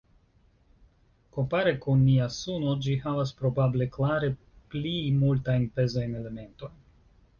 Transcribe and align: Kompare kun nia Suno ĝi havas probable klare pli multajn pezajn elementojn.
Kompare 1.37 1.73
kun 1.83 2.01
nia 2.05 2.29
Suno 2.37 2.73
ĝi 2.85 2.95
havas 3.03 3.35
probable 3.43 3.89
klare 3.99 4.31
pli 4.73 4.95
multajn 5.23 5.69
pezajn 5.77 6.21
elementojn. 6.23 6.79